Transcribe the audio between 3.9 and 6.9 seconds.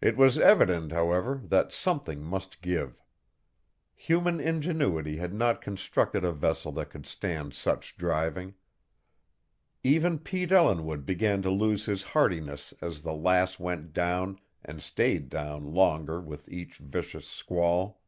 Human ingenuity had not constructed a vessel that